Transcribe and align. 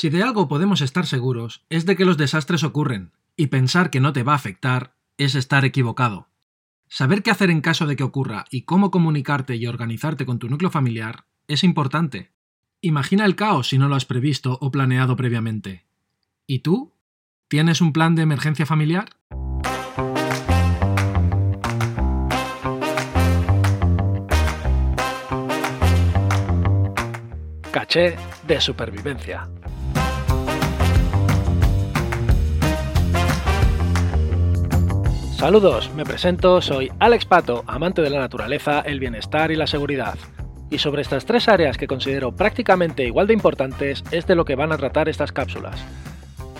Si 0.00 0.10
de 0.10 0.22
algo 0.22 0.46
podemos 0.46 0.80
estar 0.80 1.06
seguros 1.06 1.64
es 1.70 1.84
de 1.84 1.96
que 1.96 2.04
los 2.04 2.16
desastres 2.16 2.62
ocurren, 2.62 3.10
y 3.36 3.48
pensar 3.48 3.90
que 3.90 3.98
no 3.98 4.12
te 4.12 4.22
va 4.22 4.30
a 4.30 4.36
afectar 4.36 4.94
es 5.16 5.34
estar 5.34 5.64
equivocado. 5.64 6.28
Saber 6.86 7.24
qué 7.24 7.32
hacer 7.32 7.50
en 7.50 7.60
caso 7.60 7.84
de 7.84 7.96
que 7.96 8.04
ocurra 8.04 8.44
y 8.48 8.62
cómo 8.62 8.92
comunicarte 8.92 9.56
y 9.56 9.66
organizarte 9.66 10.24
con 10.24 10.38
tu 10.38 10.48
núcleo 10.48 10.70
familiar 10.70 11.24
es 11.48 11.64
importante. 11.64 12.30
Imagina 12.80 13.24
el 13.24 13.34
caos 13.34 13.70
si 13.70 13.78
no 13.78 13.88
lo 13.88 13.96
has 13.96 14.04
previsto 14.04 14.56
o 14.60 14.70
planeado 14.70 15.16
previamente. 15.16 15.84
¿Y 16.46 16.60
tú? 16.60 16.94
¿Tienes 17.48 17.80
un 17.80 17.92
plan 17.92 18.14
de 18.14 18.22
emergencia 18.22 18.66
familiar? 18.66 19.16
Caché 27.72 28.16
de 28.46 28.60
supervivencia. 28.60 29.50
Saludos, 35.38 35.88
me 35.94 36.04
presento, 36.04 36.60
soy 36.60 36.90
Alex 36.98 37.24
Pato, 37.24 37.62
amante 37.68 38.02
de 38.02 38.10
la 38.10 38.18
naturaleza, 38.18 38.80
el 38.80 38.98
bienestar 38.98 39.52
y 39.52 39.54
la 39.54 39.68
seguridad. 39.68 40.18
Y 40.68 40.78
sobre 40.78 41.00
estas 41.00 41.26
tres 41.26 41.46
áreas 41.46 41.78
que 41.78 41.86
considero 41.86 42.34
prácticamente 42.34 43.06
igual 43.06 43.28
de 43.28 43.34
importantes 43.34 44.02
es 44.10 44.26
de 44.26 44.34
lo 44.34 44.44
que 44.44 44.56
van 44.56 44.72
a 44.72 44.76
tratar 44.76 45.08
estas 45.08 45.30
cápsulas. 45.30 45.80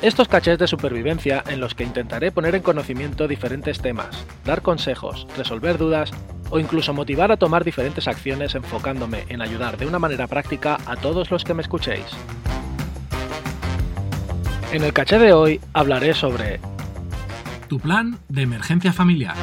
Estos 0.01 0.29
cachés 0.29 0.61
de 0.61 0.69
supervivencia 0.69 1.43
en 1.49 1.59
los 1.59 1.75
que 1.75 1.83
intentaré 1.83 2.31
poner 2.31 2.55
en 2.55 2.63
conocimiento 2.63 3.27
diferentes 3.27 3.81
temas, 3.81 4.25
dar 4.45 4.63
consejos, 4.63 5.27
resolver 5.37 5.77
dudas 5.77 6.13
o 6.49 6.61
incluso 6.61 6.95
motivar 6.95 7.33
a 7.33 7.37
tomar 7.37 7.65
diferentes 7.65 8.07
acciones 8.07 8.55
enfocándome 8.55 9.25
en 9.29 9.43
ayudar 9.43 9.77
de 9.77 9.87
una 9.87 9.99
manera 9.99 10.29
práctica 10.29 10.79
a 10.87 10.95
todos 10.95 11.33
los 11.33 11.43
que 11.43 11.53
me 11.53 11.63
escuchéis. 11.63 12.07
En 14.73 14.85
el 14.85 14.93
caché 14.93 15.19
de 15.19 15.33
hoy 15.33 15.61
hablaré 15.73 16.15
sobre 16.15 16.61
tu 17.69 17.79
plan 17.79 18.19
de 18.29 18.43
emergencia 18.43 18.93
familiar. 18.95 19.37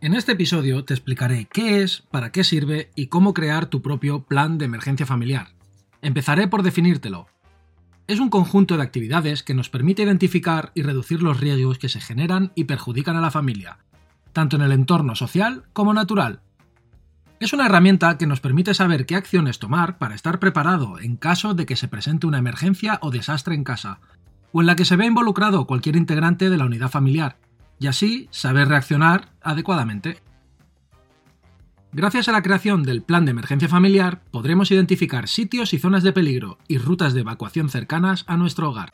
En 0.00 0.14
este 0.14 0.32
episodio 0.32 0.84
te 0.84 0.92
explicaré 0.92 1.46
qué 1.50 1.82
es, 1.82 2.02
para 2.10 2.32
qué 2.32 2.42
sirve 2.42 2.90
y 2.96 3.06
cómo 3.06 3.32
crear 3.32 3.66
tu 3.66 3.80
propio 3.80 4.24
plan 4.24 4.58
de 4.58 4.64
emergencia 4.64 5.06
familiar. 5.06 5.48
Empezaré 6.02 6.48
por 6.48 6.64
definírtelo. 6.64 7.28
Es 8.08 8.18
un 8.18 8.28
conjunto 8.28 8.76
de 8.76 8.82
actividades 8.82 9.44
que 9.44 9.54
nos 9.54 9.70
permite 9.70 10.02
identificar 10.02 10.72
y 10.74 10.82
reducir 10.82 11.22
los 11.22 11.38
riesgos 11.38 11.78
que 11.78 11.88
se 11.88 12.00
generan 12.00 12.50
y 12.56 12.64
perjudican 12.64 13.16
a 13.16 13.20
la 13.20 13.30
familia, 13.30 13.78
tanto 14.32 14.56
en 14.56 14.62
el 14.62 14.72
entorno 14.72 15.14
social 15.14 15.66
como 15.72 15.94
natural, 15.94 16.40
es 17.44 17.52
una 17.52 17.66
herramienta 17.66 18.18
que 18.18 18.26
nos 18.26 18.40
permite 18.40 18.74
saber 18.74 19.06
qué 19.06 19.16
acciones 19.16 19.58
tomar 19.58 19.98
para 19.98 20.14
estar 20.14 20.38
preparado 20.38 20.98
en 21.00 21.16
caso 21.16 21.54
de 21.54 21.66
que 21.66 21.76
se 21.76 21.88
presente 21.88 22.26
una 22.26 22.38
emergencia 22.38 22.98
o 23.02 23.10
desastre 23.10 23.54
en 23.54 23.64
casa, 23.64 24.00
o 24.52 24.60
en 24.60 24.66
la 24.66 24.76
que 24.76 24.84
se 24.84 24.96
ve 24.96 25.06
involucrado 25.06 25.66
cualquier 25.66 25.96
integrante 25.96 26.50
de 26.50 26.56
la 26.56 26.66
unidad 26.66 26.90
familiar, 26.90 27.38
y 27.78 27.86
así 27.86 28.28
saber 28.30 28.68
reaccionar 28.68 29.32
adecuadamente. 29.40 30.18
Gracias 31.92 32.28
a 32.28 32.32
la 32.32 32.42
creación 32.42 32.84
del 32.84 33.02
plan 33.02 33.24
de 33.24 33.32
emergencia 33.32 33.68
familiar, 33.68 34.22
podremos 34.30 34.70
identificar 34.70 35.28
sitios 35.28 35.74
y 35.74 35.78
zonas 35.78 36.02
de 36.02 36.12
peligro 36.12 36.58
y 36.68 36.78
rutas 36.78 37.12
de 37.12 37.20
evacuación 37.20 37.68
cercanas 37.68 38.24
a 38.28 38.36
nuestro 38.36 38.70
hogar. 38.70 38.92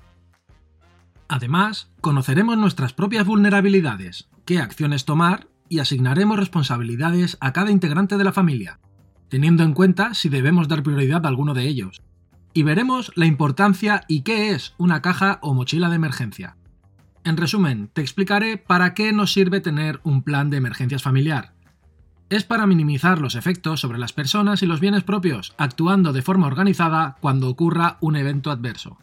Además, 1.28 1.90
conoceremos 2.00 2.56
nuestras 2.56 2.94
propias 2.94 3.26
vulnerabilidades, 3.26 4.28
qué 4.46 4.58
acciones 4.58 5.04
tomar 5.04 5.48
y 5.68 5.80
asignaremos 5.80 6.38
responsabilidades 6.38 7.36
a 7.40 7.52
cada 7.52 7.70
integrante 7.70 8.16
de 8.16 8.24
la 8.24 8.32
familia, 8.32 8.80
teniendo 9.28 9.62
en 9.62 9.74
cuenta 9.74 10.14
si 10.14 10.28
debemos 10.28 10.68
dar 10.68 10.82
prioridad 10.82 11.24
a 11.24 11.28
alguno 11.28 11.54
de 11.54 11.68
ellos. 11.68 12.02
Y 12.54 12.62
veremos 12.62 13.12
la 13.14 13.26
importancia 13.26 14.04
y 14.08 14.22
qué 14.22 14.50
es 14.50 14.74
una 14.78 15.02
caja 15.02 15.38
o 15.42 15.54
mochila 15.54 15.88
de 15.88 15.96
emergencia. 15.96 16.56
En 17.24 17.36
resumen, 17.36 17.90
te 17.92 18.00
explicaré 18.00 18.56
para 18.56 18.94
qué 18.94 19.12
nos 19.12 19.32
sirve 19.32 19.60
tener 19.60 20.00
un 20.02 20.22
plan 20.22 20.50
de 20.50 20.56
emergencias 20.56 21.02
familiar. 21.02 21.52
Es 22.30 22.44
para 22.44 22.66
minimizar 22.66 23.20
los 23.20 23.34
efectos 23.34 23.80
sobre 23.80 23.98
las 23.98 24.12
personas 24.12 24.62
y 24.62 24.66
los 24.66 24.80
bienes 24.80 25.02
propios, 25.02 25.54
actuando 25.58 26.12
de 26.12 26.22
forma 26.22 26.46
organizada 26.46 27.16
cuando 27.20 27.48
ocurra 27.48 27.96
un 28.00 28.16
evento 28.16 28.50
adverso. 28.50 28.98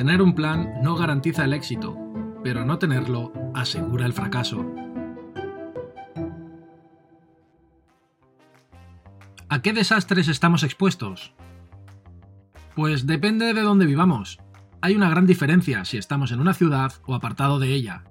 Tener 0.00 0.22
un 0.22 0.34
plan 0.34 0.80
no 0.82 0.96
garantiza 0.96 1.44
el 1.44 1.52
éxito, 1.52 1.94
pero 2.42 2.64
no 2.64 2.78
tenerlo 2.78 3.34
asegura 3.54 4.06
el 4.06 4.14
fracaso. 4.14 4.64
¿A 9.50 9.60
qué 9.60 9.74
desastres 9.74 10.28
estamos 10.28 10.62
expuestos? 10.62 11.34
Pues 12.74 13.06
depende 13.06 13.52
de 13.52 13.60
dónde 13.60 13.84
vivamos. 13.84 14.38
Hay 14.80 14.96
una 14.96 15.10
gran 15.10 15.26
diferencia 15.26 15.84
si 15.84 15.98
estamos 15.98 16.32
en 16.32 16.40
una 16.40 16.54
ciudad 16.54 16.94
o 17.04 17.14
apartado 17.14 17.58
de 17.58 17.74
ella, 17.74 18.04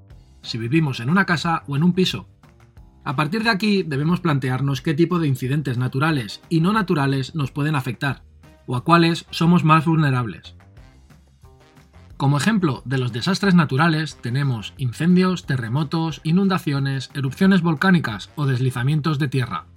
si 0.43 0.59
vivimos 0.59 0.99
en 0.99 1.09
una 1.09 1.25
casa 1.25 1.63
o 1.65 1.75
en 1.75 1.81
un 1.81 1.93
piso. 1.93 2.29
A 3.03 3.15
partir 3.15 3.41
de 3.41 3.49
aquí 3.49 3.81
debemos 3.81 4.19
plantearnos 4.19 4.83
qué 4.83 4.93
tipo 4.93 5.17
de 5.17 5.27
incidentes 5.27 5.79
naturales 5.79 6.39
y 6.49 6.61
no 6.61 6.71
naturales 6.71 7.33
nos 7.33 7.51
pueden 7.51 7.73
afectar, 7.73 8.21
o 8.67 8.75
a 8.75 8.83
cuáles 8.83 9.25
somos 9.31 9.63
más 9.63 9.87
vulnerables. 9.87 10.58
Como 12.19 12.35
ejemplo 12.35 12.81
de 12.83 12.97
los 12.97 13.13
desastres 13.13 13.55
naturales 13.55 14.17
tenemos 14.17 14.73
incendios, 14.75 15.45
terremotos, 15.45 16.19
inundaciones, 16.25 17.11
erupciones 17.13 17.61
volcánicas 17.61 18.29
o 18.35 18.45
deslizamientos 18.45 19.19
de 19.19 19.29
tierra. 19.29 19.67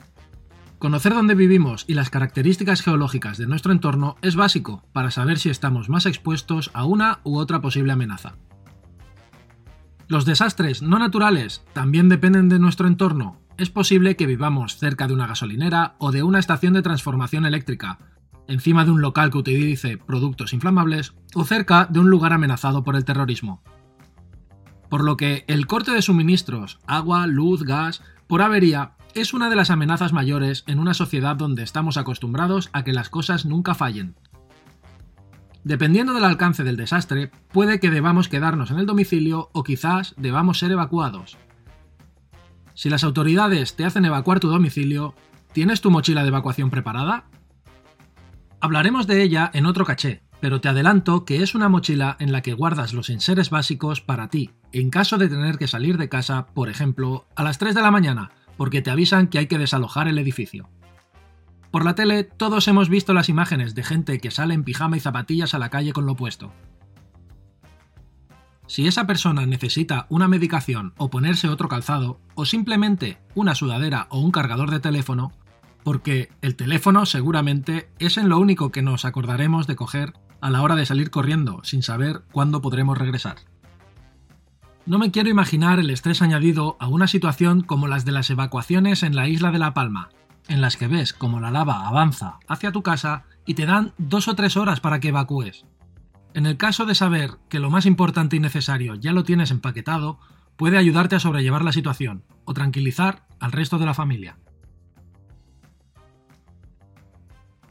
Conocer 0.81 1.15
dónde 1.15 1.37
vivimos 1.37 1.85
y 1.87 1.95
las 1.95 2.11
características 2.11 2.83
geológicas 2.83 3.39
de 3.39 3.47
nuestro 3.47 3.71
entorno 3.71 4.17
es 4.23 4.35
básico 4.35 4.83
para 4.93 5.13
saber 5.13 5.39
si 5.39 5.51
estamos 5.51 5.89
más 5.89 6.05
expuestos 6.05 6.73
a 6.75 6.85
una 6.85 7.21
u 7.23 7.39
otra 7.39 7.61
posible 7.61 7.93
amenaza. 7.93 8.35
Los 10.09 10.25
desastres 10.25 10.83
no 10.83 10.99
naturales 10.99 11.65
también 11.75 12.09
dependen 12.09 12.49
de 12.49 12.59
nuestro 12.59 12.89
entorno. 12.89 13.41
Es 13.57 13.71
posible 13.71 14.17
que 14.17 14.27
vivamos 14.27 14.79
cerca 14.79 15.07
de 15.07 15.15
una 15.15 15.29
gasolinera 15.29 15.95
o 15.99 16.11
de 16.11 16.25
una 16.25 16.41
estación 16.41 16.73
de 16.73 16.83
transformación 16.83 17.47
eléctrica, 17.47 18.01
encima 18.49 18.85
de 18.85 18.91
un 18.91 19.01
local 19.01 19.31
que 19.31 19.39
utilice 19.39 19.99
productos 19.99 20.53
inflamables 20.53 21.15
o 21.35 21.45
cerca 21.45 21.87
de 21.91 22.01
un 22.01 22.11
lugar 22.11 22.33
amenazado 22.33 22.85
por 22.85 22.97
el 22.97 23.05
terrorismo. 23.05 23.63
Por 24.89 25.05
lo 25.05 25.17
que 25.17 25.45
el 25.49 25.67
corte 25.67 25.93
de 25.93 26.03
suministros, 26.03 26.79
agua, 26.87 27.27
luz, 27.27 27.63
gas, 27.63 28.03
por 28.27 28.43
avería, 28.43 28.93
es 29.15 29.35
una 29.35 29.51
de 29.51 29.57
las 29.57 29.71
amenazas 29.71 30.13
mayores 30.13 30.65
en 30.67 30.79
una 30.79 30.95
sociedad 30.95 31.37
donde 31.37 31.63
estamos 31.63 31.97
acostumbrados 31.97 32.71
a 32.73 32.85
que 32.85 32.93
las 32.93 33.09
cosas 33.09 33.45
nunca 33.45 33.75
fallen. 33.75 34.15
Dependiendo 35.65 36.13
del 36.13 36.25
alcance 36.25 36.65
del 36.65 36.77
desastre, 36.77 37.31
puede 37.53 37.79
que 37.79 37.91
debamos 37.91 38.29
quedarnos 38.29 38.71
en 38.71 38.79
el 38.79 38.87
domicilio 38.87 39.51
o 39.53 39.63
quizás 39.63 40.15
debamos 40.17 40.59
ser 40.59 40.73
evacuados. 40.73 41.39
Si 42.75 42.91
las 42.91 43.05
autoridades 43.05 43.77
te 43.77 43.85
hacen 43.85 44.05
evacuar 44.05 44.41
tu 44.41 44.49
domicilio, 44.49 45.15
¿tienes 45.53 45.81
tu 45.81 45.91
mochila 45.91 46.23
de 46.23 46.29
evacuación 46.29 46.71
preparada? 46.71 47.27
Hablaremos 48.65 49.09
de 49.09 49.25
ella 49.25 49.51
en 49.55 49.67
otro 49.67 49.85
caché, 49.85 50.23
pero 50.41 50.61
te 50.61 50.69
adelanto 50.69 51.25
que 51.25 51.43
es 51.43 51.57
una 51.57 51.69
mochila 51.69 52.17
en 52.21 52.31
la 52.31 52.43
que 52.43 52.55
guardas 52.55 52.95
los 52.95 53.11
enseres 53.11 53.51
básicos 53.51 54.01
para 54.01 54.29
ti, 54.29 54.53
en 54.71 54.89
caso 54.89 55.19
de 55.19 55.29
tener 55.29 55.59
que 55.59 55.67
salir 55.67 55.99
de 55.99 56.09
casa, 56.09 56.47
por 56.47 56.69
ejemplo, 56.69 57.27
a 57.35 57.43
las 57.43 57.59
3 57.59 57.75
de 57.75 57.83
la 57.83 57.91
mañana, 57.91 58.31
porque 58.57 58.81
te 58.81 58.93
avisan 58.93 59.27
que 59.27 59.41
hay 59.41 59.49
que 59.49 59.59
desalojar 59.59 60.07
el 60.07 60.17
edificio. 60.17 60.71
Por 61.73 61.85
la 61.85 61.97
tele 61.97 62.23
todos 62.23 62.69
hemos 62.69 62.89
visto 62.89 63.13
las 63.15 63.29
imágenes 63.29 63.75
de 63.75 63.83
gente 63.83 64.21
que 64.21 64.31
sale 64.31 64.55
en 64.55 64.63
pijama 64.63 64.97
y 64.97 65.01
zapatillas 65.01 65.55
a 65.55 65.59
la 65.59 65.69
calle 65.69 65.93
con 65.93 66.07
lo 66.07 66.15
puesto. 66.15 66.53
Si 68.69 68.87
esa 68.87 69.09
persona 69.09 69.45
necesita 69.45 70.07
una 70.09 70.29
medicación 70.29 70.95
o 70.99 71.11
ponerse 71.11 71.49
otro 71.49 71.67
calzado, 71.67 72.21
o 72.37 72.45
simplemente 72.45 73.19
una 73.35 73.57
sudadera 73.57 74.07
o 74.09 74.21
un 74.21 74.31
cargador 74.31 74.71
de 74.71 74.79
teléfono, 74.79 75.33
porque 75.83 76.31
el 76.43 76.57
teléfono 76.57 77.07
seguramente 77.07 77.91
es 77.99 78.17
en 78.17 78.29
lo 78.29 78.39
único 78.39 78.71
que 78.71 78.83
nos 78.83 79.05
acordaremos 79.05 79.67
de 79.67 79.77
coger 79.77 80.15
a 80.41 80.51
la 80.51 80.63
hora 80.63 80.75
de 80.75 80.87
salir 80.87 81.11
corriendo, 81.11 81.61
sin 81.65 81.83
saber 81.83 82.23
cuándo 82.33 82.61
podremos 82.61 82.99
regresar. 82.99 83.37
No 84.85 84.99
me 84.99 85.13
quiero 85.13 85.29
imaginar 85.29 85.79
el 85.79 85.91
estrés 85.91 86.23
añadido 86.23 86.77
a 86.81 86.89
una 86.89 87.07
situación 87.07 87.63
como 87.63 87.87
las 87.87 88.05
de 88.05 88.13
las 88.13 88.29
evacuaciones 88.31 89.05
en 89.05 89.15
la 89.15 89.29
isla 89.29 89.53
de 89.53 89.61
La 89.61 89.75
Palma, 89.75 90.09
en 90.49 90.61
las 90.61 90.77
que 90.77 90.89
ves 90.89 91.13
como 91.13 91.39
la 91.39 91.53
lava 91.53 91.87
avanza 91.87 92.39
hacia 92.49 92.73
tu 92.73 92.83
casa 92.83 93.25
y 93.47 93.55
te 93.55 93.67
dan 93.67 93.93
dos 93.99 94.27
o 94.27 94.35
tres 94.35 94.57
horas 94.57 94.81
para 94.81 94.99
que 94.99 95.09
evacúes. 95.09 95.65
En 96.35 96.47
el 96.47 96.57
caso 96.57 96.87
de 96.87 96.97
saber 96.97 97.33
que 97.49 97.61
lo 97.61 97.71
más 97.71 97.87
importante 97.87 98.37
y 98.37 98.41
necesario 98.41 98.97
ya 98.97 99.13
lo 99.13 99.23
tienes 99.23 99.53
empaquetado, 99.53 100.19
puede 100.57 100.79
ayudarte 100.79 101.15
a 101.15 101.21
sobrellevar 101.21 101.65
la 101.65 101.73
situación 101.73 102.25
o 102.45 102.55
tranquilizar 102.55 103.27
al 103.39 103.53
resto 103.53 103.79
de 103.79 103.87
la 103.87 103.95
familia. 103.95 104.39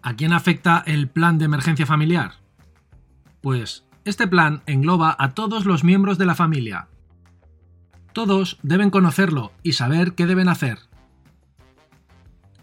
¿A 0.03 0.15
quién 0.15 0.33
afecta 0.33 0.83
el 0.85 1.07
plan 1.09 1.37
de 1.37 1.45
emergencia 1.45 1.85
familiar? 1.85 2.33
Pues 3.41 3.85
este 4.03 4.27
plan 4.27 4.63
engloba 4.65 5.15
a 5.19 5.33
todos 5.33 5.65
los 5.65 5.83
miembros 5.83 6.17
de 6.17 6.25
la 6.25 6.35
familia. 6.35 6.87
Todos 8.13 8.57
deben 8.63 8.89
conocerlo 8.89 9.51
y 9.63 9.73
saber 9.73 10.15
qué 10.15 10.25
deben 10.25 10.49
hacer, 10.49 10.79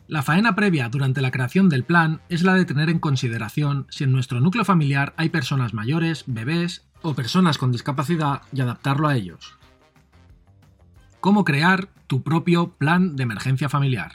La 0.08 0.22
faena 0.22 0.54
previa 0.54 0.88
durante 0.88 1.20
la 1.20 1.30
creación 1.30 1.68
del 1.68 1.84
plan 1.84 2.22
es 2.30 2.42
la 2.42 2.54
de 2.54 2.64
tener 2.64 2.88
en 2.88 2.98
consideración 2.98 3.86
si 3.90 4.04
en 4.04 4.12
nuestro 4.12 4.40
núcleo 4.40 4.64
familiar 4.64 5.12
hay 5.18 5.28
personas 5.28 5.74
mayores, 5.74 6.24
bebés 6.26 6.88
o 7.02 7.12
personas 7.12 7.58
con 7.58 7.72
discapacidad 7.72 8.40
y 8.50 8.62
adaptarlo 8.62 9.06
a 9.06 9.16
ellos. 9.16 9.58
Cómo 11.20 11.44
crear 11.44 11.90
tu 12.06 12.22
propio 12.22 12.70
plan 12.78 13.16
de 13.16 13.24
emergencia 13.24 13.68
familiar. 13.68 14.12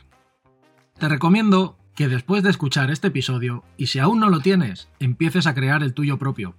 Te 0.97 1.07
recomiendo 1.07 1.77
que 1.95 2.07
después 2.07 2.43
de 2.43 2.49
escuchar 2.49 2.91
este 2.91 3.07
episodio, 3.07 3.63
y 3.77 3.87
si 3.87 3.99
aún 3.99 4.19
no 4.19 4.29
lo 4.29 4.39
tienes, 4.39 4.89
empieces 4.99 5.47
a 5.47 5.53
crear 5.53 5.83
el 5.83 5.93
tuyo 5.93 6.17
propio. 6.17 6.55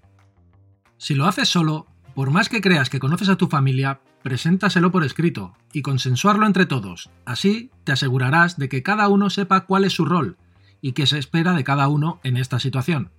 Si 0.96 1.14
lo 1.14 1.26
haces 1.26 1.48
solo, 1.48 1.86
por 2.14 2.30
más 2.30 2.48
que 2.48 2.60
creas 2.60 2.88
que 2.88 3.00
conoces 3.00 3.28
a 3.28 3.36
tu 3.36 3.48
familia, 3.48 4.00
preséntaselo 4.22 4.92
por 4.92 5.04
escrito 5.04 5.54
y 5.72 5.82
consensuarlo 5.82 6.46
entre 6.46 6.66
todos. 6.66 7.10
Así 7.26 7.70
te 7.82 7.92
asegurarás 7.92 8.56
de 8.56 8.68
que 8.68 8.82
cada 8.82 9.08
uno 9.08 9.28
sepa 9.28 9.66
cuál 9.66 9.84
es 9.84 9.92
su 9.92 10.04
rol 10.04 10.38
y 10.80 10.92
qué 10.92 11.06
se 11.06 11.18
espera 11.18 11.52
de 11.52 11.64
cada 11.64 11.88
uno 11.88 12.20
en 12.22 12.36
esta 12.36 12.60
situación. 12.60 13.10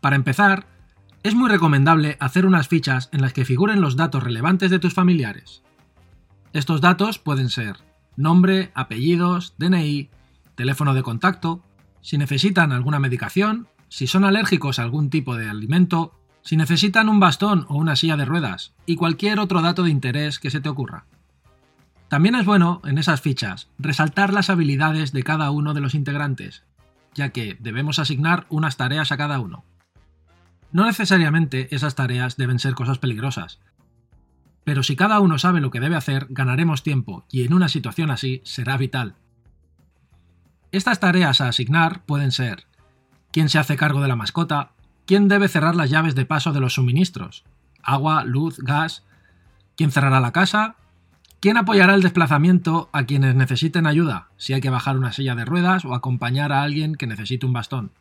Para 0.00 0.16
empezar, 0.16 0.66
es 1.22 1.34
muy 1.34 1.48
recomendable 1.48 2.16
hacer 2.20 2.46
unas 2.46 2.68
fichas 2.68 3.08
en 3.12 3.22
las 3.22 3.32
que 3.32 3.44
figuren 3.44 3.80
los 3.80 3.96
datos 3.96 4.22
relevantes 4.22 4.70
de 4.70 4.78
tus 4.78 4.92
familiares. 4.92 5.62
Estos 6.52 6.80
datos 6.80 7.18
pueden 7.18 7.48
ser 7.48 7.78
nombre, 8.16 8.70
apellidos, 8.74 9.54
DNI, 9.58 10.10
teléfono 10.62 10.94
de 10.94 11.02
contacto, 11.02 11.60
si 12.02 12.18
necesitan 12.18 12.70
alguna 12.70 13.00
medicación, 13.00 13.66
si 13.88 14.06
son 14.06 14.24
alérgicos 14.24 14.78
a 14.78 14.84
algún 14.84 15.10
tipo 15.10 15.34
de 15.34 15.50
alimento, 15.50 16.14
si 16.42 16.56
necesitan 16.56 17.08
un 17.08 17.18
bastón 17.18 17.66
o 17.68 17.74
una 17.74 17.96
silla 17.96 18.16
de 18.16 18.24
ruedas 18.24 18.72
y 18.86 18.94
cualquier 18.94 19.40
otro 19.40 19.60
dato 19.60 19.82
de 19.82 19.90
interés 19.90 20.38
que 20.38 20.52
se 20.52 20.60
te 20.60 20.68
ocurra. 20.68 21.06
También 22.06 22.36
es 22.36 22.46
bueno, 22.46 22.80
en 22.84 22.98
esas 22.98 23.20
fichas, 23.20 23.70
resaltar 23.76 24.32
las 24.32 24.50
habilidades 24.50 25.10
de 25.10 25.24
cada 25.24 25.50
uno 25.50 25.74
de 25.74 25.80
los 25.80 25.96
integrantes, 25.96 26.62
ya 27.12 27.30
que 27.30 27.56
debemos 27.58 27.98
asignar 27.98 28.46
unas 28.48 28.76
tareas 28.76 29.10
a 29.10 29.16
cada 29.16 29.40
uno. 29.40 29.64
No 30.70 30.86
necesariamente 30.86 31.74
esas 31.74 31.96
tareas 31.96 32.36
deben 32.36 32.60
ser 32.60 32.74
cosas 32.74 32.98
peligrosas, 32.98 33.58
pero 34.62 34.84
si 34.84 34.94
cada 34.94 35.18
uno 35.18 35.40
sabe 35.40 35.60
lo 35.60 35.72
que 35.72 35.80
debe 35.80 35.96
hacer, 35.96 36.28
ganaremos 36.30 36.84
tiempo 36.84 37.24
y 37.32 37.42
en 37.42 37.52
una 37.52 37.68
situación 37.68 38.12
así 38.12 38.42
será 38.44 38.76
vital. 38.76 39.16
Estas 40.72 41.00
tareas 41.00 41.42
a 41.42 41.48
asignar 41.48 42.00
pueden 42.06 42.32
ser 42.32 42.64
quién 43.30 43.50
se 43.50 43.58
hace 43.58 43.76
cargo 43.76 44.00
de 44.00 44.08
la 44.08 44.16
mascota, 44.16 44.70
quién 45.04 45.28
debe 45.28 45.48
cerrar 45.48 45.76
las 45.76 45.90
llaves 45.90 46.14
de 46.14 46.24
paso 46.24 46.54
de 46.54 46.60
los 46.60 46.74
suministros, 46.74 47.44
agua, 47.82 48.24
luz, 48.24 48.58
gas, 48.58 49.04
quién 49.76 49.90
cerrará 49.90 50.18
la 50.18 50.32
casa, 50.32 50.76
quién 51.40 51.58
apoyará 51.58 51.94
el 51.94 52.00
desplazamiento 52.00 52.88
a 52.94 53.04
quienes 53.04 53.34
necesiten 53.34 53.86
ayuda, 53.86 54.28
si 54.38 54.54
hay 54.54 54.62
que 54.62 54.70
bajar 54.70 54.96
una 54.96 55.12
silla 55.12 55.34
de 55.34 55.44
ruedas 55.44 55.84
o 55.84 55.94
acompañar 55.94 56.52
a 56.52 56.62
alguien 56.62 56.94
que 56.94 57.06
necesite 57.06 57.44
un 57.44 57.52
bastón, 57.52 57.92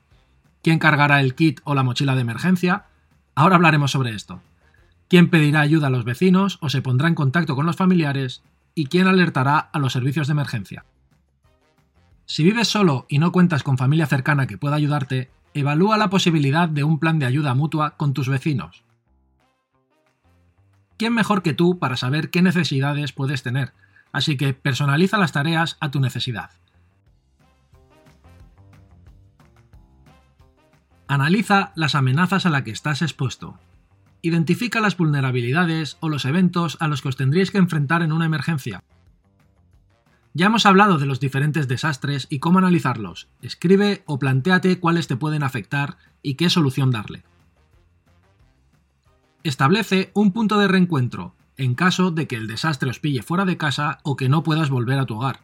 quién 0.63 0.79
cargará 0.79 1.19
el 1.19 1.35
kit 1.35 1.59
o 1.65 1.75
la 1.75 1.83
mochila 1.83 2.15
de 2.15 2.21
emergencia. 2.21 2.85
Ahora 3.35 3.57
hablaremos 3.57 3.91
sobre 3.91 4.15
esto. 4.15 4.41
¿Quién 5.09 5.29
pedirá 5.29 5.59
ayuda 5.59 5.87
a 5.87 5.89
los 5.89 6.05
vecinos 6.05 6.57
o 6.61 6.69
se 6.69 6.81
pondrá 6.81 7.09
en 7.09 7.15
contacto 7.15 7.57
con 7.57 7.65
los 7.65 7.75
familiares? 7.75 8.43
¿Y 8.75 8.85
quién 8.85 9.07
alertará 9.07 9.59
a 9.59 9.77
los 9.79 9.91
servicios 9.91 10.27
de 10.27 10.31
emergencia? 10.31 10.85
Si 12.31 12.45
vives 12.45 12.69
solo 12.69 13.05
y 13.09 13.19
no 13.19 13.33
cuentas 13.33 13.61
con 13.61 13.77
familia 13.77 14.07
cercana 14.07 14.47
que 14.47 14.57
pueda 14.57 14.77
ayudarte, 14.77 15.29
evalúa 15.53 15.97
la 15.97 16.09
posibilidad 16.09 16.69
de 16.69 16.85
un 16.85 16.97
plan 16.97 17.19
de 17.19 17.25
ayuda 17.25 17.55
mutua 17.55 17.97
con 17.97 18.13
tus 18.13 18.29
vecinos. 18.29 18.85
¿Quién 20.95 21.13
mejor 21.13 21.43
que 21.43 21.51
tú 21.51 21.77
para 21.77 21.97
saber 21.97 22.29
qué 22.29 22.41
necesidades 22.41 23.11
puedes 23.11 23.43
tener? 23.43 23.73
Así 24.13 24.37
que 24.37 24.53
personaliza 24.53 25.17
las 25.17 25.33
tareas 25.33 25.75
a 25.81 25.91
tu 25.91 25.99
necesidad. 25.99 26.51
Analiza 31.09 31.73
las 31.75 31.95
amenazas 31.95 32.45
a 32.45 32.49
las 32.49 32.61
que 32.61 32.71
estás 32.71 33.01
expuesto. 33.01 33.59
Identifica 34.21 34.79
las 34.79 34.95
vulnerabilidades 34.95 35.97
o 35.99 36.07
los 36.07 36.23
eventos 36.23 36.77
a 36.79 36.87
los 36.87 37.01
que 37.01 37.09
os 37.09 37.17
tendríais 37.17 37.51
que 37.51 37.57
enfrentar 37.57 38.03
en 38.03 38.13
una 38.13 38.25
emergencia. 38.25 38.85
Ya 40.33 40.45
hemos 40.45 40.65
hablado 40.65 40.97
de 40.97 41.05
los 41.05 41.19
diferentes 41.19 41.67
desastres 41.67 42.27
y 42.29 42.39
cómo 42.39 42.59
analizarlos. 42.59 43.27
Escribe 43.41 44.03
o 44.05 44.17
planteate 44.17 44.79
cuáles 44.79 45.07
te 45.07 45.17
pueden 45.17 45.43
afectar 45.43 45.97
y 46.21 46.35
qué 46.35 46.49
solución 46.49 46.89
darle. 46.89 47.23
Establece 49.43 50.11
un 50.13 50.31
punto 50.31 50.57
de 50.57 50.67
reencuentro, 50.67 51.35
en 51.57 51.75
caso 51.75 52.11
de 52.11 52.27
que 52.27 52.35
el 52.35 52.47
desastre 52.47 52.89
os 52.89 52.99
pille 52.99 53.23
fuera 53.23 53.43
de 53.43 53.57
casa 53.57 53.99
o 54.03 54.15
que 54.15 54.29
no 54.29 54.43
puedas 54.43 54.69
volver 54.69 54.99
a 54.99 55.05
tu 55.05 55.17
hogar. 55.17 55.41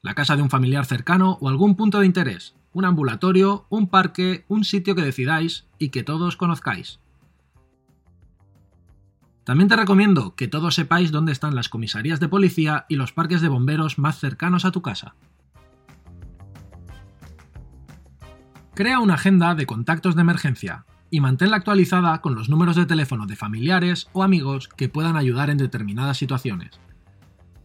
La 0.00 0.14
casa 0.14 0.36
de 0.36 0.42
un 0.42 0.50
familiar 0.50 0.86
cercano 0.86 1.36
o 1.40 1.48
algún 1.48 1.76
punto 1.76 2.00
de 2.00 2.06
interés, 2.06 2.54
un 2.72 2.86
ambulatorio, 2.86 3.66
un 3.68 3.88
parque, 3.88 4.44
un 4.48 4.64
sitio 4.64 4.94
que 4.94 5.02
decidáis 5.02 5.66
y 5.78 5.90
que 5.90 6.02
todos 6.02 6.36
conozcáis. 6.36 7.00
También 9.50 9.66
te 9.66 9.74
recomiendo 9.74 10.36
que 10.36 10.46
todos 10.46 10.76
sepáis 10.76 11.10
dónde 11.10 11.32
están 11.32 11.56
las 11.56 11.68
comisarías 11.68 12.20
de 12.20 12.28
policía 12.28 12.86
y 12.88 12.94
los 12.94 13.10
parques 13.10 13.40
de 13.40 13.48
bomberos 13.48 13.98
más 13.98 14.16
cercanos 14.16 14.64
a 14.64 14.70
tu 14.70 14.80
casa. 14.80 15.16
Crea 18.74 19.00
una 19.00 19.14
agenda 19.14 19.56
de 19.56 19.66
contactos 19.66 20.14
de 20.14 20.20
emergencia 20.20 20.84
y 21.10 21.18
manténla 21.18 21.56
actualizada 21.56 22.20
con 22.20 22.36
los 22.36 22.48
números 22.48 22.76
de 22.76 22.86
teléfono 22.86 23.26
de 23.26 23.34
familiares 23.34 24.06
o 24.12 24.22
amigos 24.22 24.68
que 24.68 24.88
puedan 24.88 25.16
ayudar 25.16 25.50
en 25.50 25.58
determinadas 25.58 26.16
situaciones. 26.16 26.78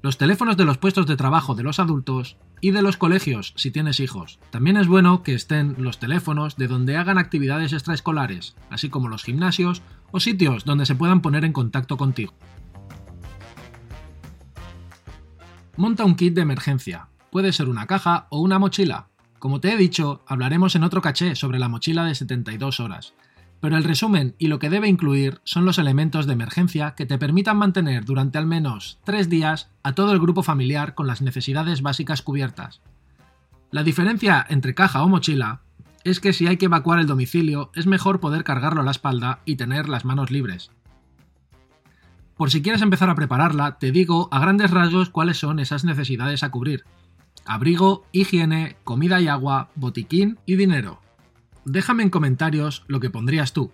Los 0.02 0.18
teléfonos 0.18 0.58
de 0.58 0.66
los 0.66 0.80
puestos 0.80 1.06
de 1.06 1.18
trabajo 1.18 1.54
de 1.54 1.62
los 1.62 1.80
adultos 1.80 2.38
y 2.66 2.72
de 2.72 2.82
los 2.82 2.98
colegios 2.98 3.54
si 3.56 3.70
tienes 3.70 4.00
hijos. 4.00 4.40
También 4.50 4.76
es 4.76 4.88
bueno 4.88 5.22
que 5.22 5.36
estén 5.36 5.76
los 5.78 6.00
teléfonos 6.00 6.58
de 6.58 6.68
donde 6.68 6.98
hagan 6.98 7.20
actividades 7.20 7.74
extraescolares, 7.74 8.56
así 8.72 8.90
como 8.90 9.08
los 9.08 9.24
gimnasios 9.24 9.84
o 10.10 10.20
sitios 10.20 10.66
donde 10.66 10.88
se 10.88 10.96
puedan 10.96 11.22
poner 11.22 11.46
en 11.46 11.54
contacto 11.54 11.96
contigo. 11.96 12.34
Monta 15.78 16.06
un 16.06 16.16
kit 16.16 16.34
de 16.34 16.42
emergencia. 16.42 17.10
Puede 17.30 17.54
ser 17.54 17.70
una 17.70 17.86
caja 17.86 18.26
o 18.32 18.42
una 18.42 18.58
mochila. 18.58 19.10
Como 19.38 19.60
te 19.60 19.72
he 19.72 19.78
dicho, 19.78 20.24
hablaremos 20.26 20.76
en 20.76 20.86
otro 20.86 21.04
caché 21.04 21.36
sobre 21.36 21.60
la 21.60 21.70
mochila 21.70 22.04
de 22.04 22.16
72 22.16 22.80
horas. 22.80 23.14
Pero 23.62 23.78
el 23.78 23.84
resumen 23.84 24.36
y 24.38 24.48
lo 24.48 24.60
que 24.60 24.70
debe 24.70 24.88
incluir 24.88 25.40
son 25.44 25.66
los 25.66 25.80
elementos 25.80 26.28
de 26.28 26.34
emergencia 26.34 26.94
que 26.96 27.06
te 27.06 27.18
permitan 27.18 27.58
mantener 27.58 28.06
durante 28.06 28.38
al 28.38 28.46
menos 28.46 29.00
3 29.06 29.30
días 29.30 29.72
a 29.82 29.94
todo 29.94 30.12
el 30.12 30.20
grupo 30.20 30.44
familiar 30.44 30.94
con 30.94 31.08
las 31.08 31.22
necesidades 31.22 31.82
básicas 31.82 32.22
cubiertas. 32.22 32.82
La 33.72 33.84
diferencia 33.84 34.46
entre 34.50 34.76
caja 34.76 35.04
o 35.04 35.10
mochila 35.10 35.62
es 36.04 36.20
que 36.20 36.34
si 36.34 36.46
hay 36.46 36.58
que 36.58 36.66
evacuar 36.66 37.00
el 37.00 37.08
domicilio 37.08 37.72
es 37.74 37.88
mejor 37.88 38.20
poder 38.20 38.44
cargarlo 38.44 38.82
a 38.82 38.86
la 38.86 38.92
espalda 38.92 39.40
y 39.46 39.56
tener 39.56 39.90
las 39.90 40.06
manos 40.06 40.30
libres. 40.30 40.70
Por 42.38 42.52
si 42.52 42.62
quieres 42.62 42.82
empezar 42.82 43.10
a 43.10 43.16
prepararla, 43.16 43.80
te 43.80 43.92
digo 43.92 44.28
a 44.32 44.40
grandes 44.40 44.70
rasgos 44.70 45.10
cuáles 45.10 45.38
son 45.38 45.60
esas 45.60 45.86
necesidades 45.86 46.44
a 46.44 46.52
cubrir. 46.52 46.84
Abrigo, 47.46 48.06
higiene, 48.12 48.76
comida 48.84 49.22
y 49.22 49.28
agua, 49.28 49.70
botiquín 49.76 50.38
y 50.46 50.58
dinero. 50.58 51.02
Déjame 51.66 52.04
en 52.04 52.10
comentarios 52.10 52.84
lo 52.88 53.00
que 53.00 53.10
pondrías 53.10 53.52
tú. 53.52 53.72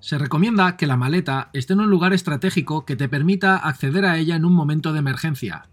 Se 0.00 0.18
recomienda 0.18 0.76
que 0.76 0.86
la 0.86 0.96
maleta 0.96 1.50
esté 1.52 1.74
en 1.74 1.80
un 1.80 1.90
lugar 1.90 2.12
estratégico 2.12 2.84
que 2.84 2.96
te 2.96 3.08
permita 3.08 3.56
acceder 3.56 4.04
a 4.04 4.18
ella 4.18 4.34
en 4.34 4.44
un 4.44 4.52
momento 4.52 4.92
de 4.92 4.98
emergencia. 4.98 5.68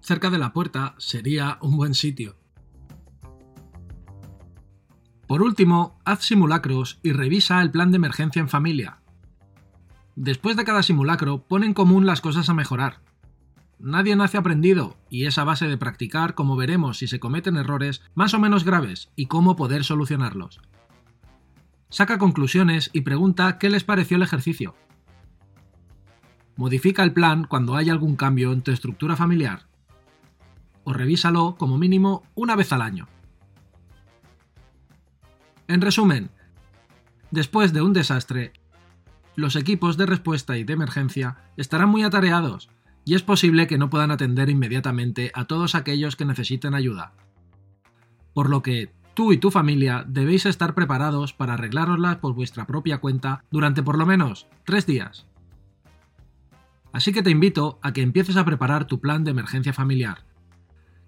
Cerca 0.00 0.30
de 0.30 0.38
la 0.38 0.52
puerta 0.52 0.94
sería 0.98 1.58
un 1.60 1.76
buen 1.76 1.94
sitio. 1.94 2.36
Por 5.28 5.42
último, 5.42 5.98
haz 6.04 6.24
simulacros 6.24 6.98
y 7.02 7.12
revisa 7.12 7.60
el 7.60 7.70
plan 7.70 7.90
de 7.90 7.96
emergencia 7.96 8.40
en 8.40 8.48
familia. 8.48 8.98
Después 10.14 10.56
de 10.56 10.64
cada 10.64 10.82
simulacro, 10.82 11.46
pon 11.46 11.62
en 11.62 11.74
común 11.74 12.06
las 12.06 12.20
cosas 12.20 12.48
a 12.48 12.54
mejorar. 12.54 13.05
Nadie 13.78 14.16
nace 14.16 14.38
aprendido, 14.38 14.96
y 15.10 15.26
es 15.26 15.36
a 15.36 15.44
base 15.44 15.66
de 15.68 15.76
practicar 15.76 16.34
como 16.34 16.56
veremos 16.56 16.98
si 16.98 17.06
se 17.06 17.20
cometen 17.20 17.56
errores 17.56 18.02
más 18.14 18.32
o 18.32 18.38
menos 18.38 18.64
graves 18.64 19.10
y 19.16 19.26
cómo 19.26 19.54
poder 19.54 19.84
solucionarlos. 19.84 20.60
Saca 21.90 22.18
conclusiones 22.18 22.90
y 22.92 23.02
pregunta 23.02 23.58
qué 23.58 23.68
les 23.68 23.84
pareció 23.84 24.16
el 24.16 24.22
ejercicio. 24.22 24.74
Modifica 26.56 27.02
el 27.02 27.12
plan 27.12 27.44
cuando 27.44 27.76
haya 27.76 27.92
algún 27.92 28.16
cambio 28.16 28.52
en 28.52 28.62
tu 28.62 28.70
estructura 28.70 29.14
familiar. 29.14 29.66
O 30.84 30.94
revísalo 30.94 31.56
como 31.56 31.76
mínimo 31.76 32.22
una 32.34 32.56
vez 32.56 32.72
al 32.72 32.80
año. 32.80 33.08
En 35.68 35.82
resumen, 35.82 36.30
después 37.30 37.72
de 37.74 37.82
un 37.82 37.92
desastre, 37.92 38.52
los 39.34 39.54
equipos 39.54 39.98
de 39.98 40.06
respuesta 40.06 40.56
y 40.56 40.64
de 40.64 40.72
emergencia 40.72 41.36
estarán 41.56 41.90
muy 41.90 42.04
atareados 42.04 42.70
y 43.06 43.14
es 43.14 43.22
posible 43.22 43.68
que 43.68 43.78
no 43.78 43.88
puedan 43.88 44.10
atender 44.10 44.50
inmediatamente 44.50 45.30
a 45.32 45.44
todos 45.44 45.76
aquellos 45.76 46.16
que 46.16 46.24
necesiten 46.24 46.74
ayuda. 46.74 47.12
Por 48.34 48.50
lo 48.50 48.62
que 48.62 48.90
tú 49.14 49.32
y 49.32 49.38
tu 49.38 49.52
familia 49.52 50.04
debéis 50.08 50.44
estar 50.44 50.74
preparados 50.74 51.32
para 51.32 51.54
arreglároslas 51.54 52.16
por 52.16 52.34
vuestra 52.34 52.66
propia 52.66 52.98
cuenta 52.98 53.44
durante 53.48 53.84
por 53.84 53.96
lo 53.96 54.06
menos 54.06 54.48
tres 54.64 54.86
días. 54.86 55.24
Así 56.92 57.12
que 57.12 57.22
te 57.22 57.30
invito 57.30 57.78
a 57.80 57.92
que 57.92 58.02
empieces 58.02 58.36
a 58.36 58.44
preparar 58.44 58.86
tu 58.86 59.00
plan 59.00 59.22
de 59.22 59.30
emergencia 59.30 59.72
familiar, 59.72 60.24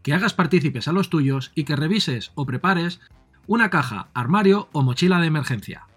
que 0.02 0.14
hagas 0.14 0.34
partícipes 0.34 0.86
a 0.86 0.92
los 0.92 1.10
tuyos 1.10 1.50
y 1.56 1.64
que 1.64 1.74
revises 1.74 2.30
o 2.36 2.46
prepares 2.46 3.00
una 3.48 3.70
caja, 3.70 4.08
armario 4.14 4.68
o 4.70 4.82
mochila 4.82 5.18
de 5.18 5.26
emergencia. 5.26 5.87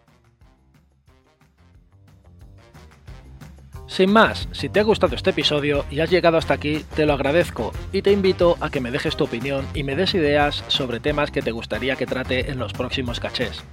Sin 3.91 4.11
más, 4.13 4.47
si 4.53 4.69
te 4.69 4.79
ha 4.79 4.83
gustado 4.83 5.17
este 5.17 5.31
episodio 5.31 5.83
y 5.91 5.99
has 5.99 6.09
llegado 6.09 6.37
hasta 6.37 6.53
aquí, 6.53 6.85
te 6.95 7.05
lo 7.05 7.11
agradezco 7.11 7.73
y 7.91 8.01
te 8.01 8.13
invito 8.13 8.55
a 8.61 8.69
que 8.69 8.79
me 8.79 8.89
dejes 8.89 9.17
tu 9.17 9.25
opinión 9.25 9.67
y 9.73 9.83
me 9.83 9.97
des 9.97 10.13
ideas 10.13 10.63
sobre 10.69 11.01
temas 11.01 11.29
que 11.29 11.41
te 11.41 11.51
gustaría 11.51 11.97
que 11.97 12.05
trate 12.05 12.51
en 12.51 12.57
los 12.57 12.71
próximos 12.71 13.19
cachés. 13.19 13.65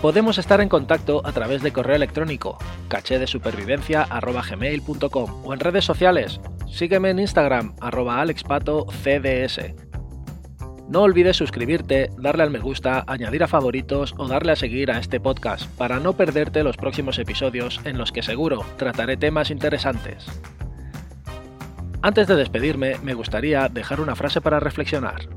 Podemos 0.00 0.38
estar 0.38 0.62
en 0.62 0.70
contacto 0.70 1.20
a 1.26 1.32
través 1.32 1.62
de 1.62 1.74
correo 1.74 1.96
electrónico 1.96 2.56
cachedesupervivencia.gmail.com 2.88 5.44
o 5.44 5.52
en 5.52 5.60
redes 5.60 5.84
sociales. 5.84 6.40
Sígueme 6.66 7.10
en 7.10 7.18
Instagram 7.18 7.76
arroba 7.82 8.22
alexpatocds. 8.22 8.94
No 10.94 11.02
olvides 11.02 11.36
suscribirte, 11.36 12.12
darle 12.18 12.44
al 12.44 12.52
me 12.52 12.60
gusta, 12.60 13.02
añadir 13.08 13.42
a 13.42 13.48
favoritos 13.48 14.14
o 14.16 14.28
darle 14.28 14.52
a 14.52 14.56
seguir 14.56 14.92
a 14.92 15.00
este 15.00 15.18
podcast 15.18 15.68
para 15.76 15.98
no 15.98 16.12
perderte 16.12 16.62
los 16.62 16.76
próximos 16.76 17.18
episodios 17.18 17.80
en 17.82 17.98
los 17.98 18.12
que 18.12 18.22
seguro 18.22 18.64
trataré 18.76 19.16
temas 19.16 19.50
interesantes. 19.50 20.24
Antes 22.00 22.28
de 22.28 22.36
despedirme, 22.36 22.94
me 23.02 23.14
gustaría 23.14 23.68
dejar 23.68 24.00
una 24.00 24.14
frase 24.14 24.40
para 24.40 24.60
reflexionar. 24.60 25.28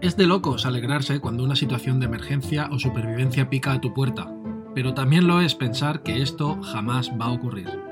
Es 0.00 0.16
de 0.16 0.26
locos 0.26 0.64
alegrarse 0.64 1.20
cuando 1.20 1.44
una 1.44 1.54
situación 1.54 2.00
de 2.00 2.06
emergencia 2.06 2.70
o 2.72 2.78
supervivencia 2.78 3.50
pica 3.50 3.74
a 3.74 3.82
tu 3.82 3.92
puerta, 3.92 4.34
pero 4.74 4.94
también 4.94 5.26
lo 5.26 5.42
es 5.42 5.54
pensar 5.54 6.02
que 6.02 6.22
esto 6.22 6.62
jamás 6.62 7.10
va 7.20 7.26
a 7.26 7.32
ocurrir. 7.32 7.83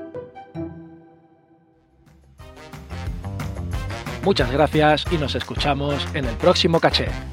Muchas 4.23 4.49
gracias 4.51 5.05
y 5.11 5.17
nos 5.17 5.35
escuchamos 5.35 6.07
en 6.13 6.25
el 6.25 6.35
próximo 6.37 6.79
caché. 6.79 7.32